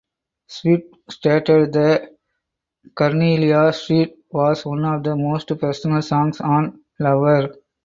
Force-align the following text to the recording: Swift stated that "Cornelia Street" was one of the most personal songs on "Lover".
Swift 0.47 0.95
stated 1.11 1.73
that 1.73 2.17
"Cornelia 2.95 3.71
Street" 3.71 4.15
was 4.31 4.65
one 4.65 4.83
of 4.83 5.03
the 5.03 5.15
most 5.15 5.55
personal 5.59 6.01
songs 6.01 6.41
on 6.41 6.83
"Lover". 6.97 7.53